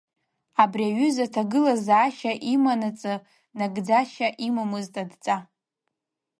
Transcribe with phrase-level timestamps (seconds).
[0.63, 3.13] Абри аҩыза аҭагылазаашьа иманаҵы,
[3.57, 5.35] нагӡашьа имамызт идҵа.